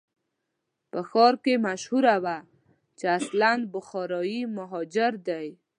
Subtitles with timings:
[0.91, 2.37] په ښار کې مشهوره وه
[2.97, 5.47] چې اصلاً بخارایي مهاجر دی.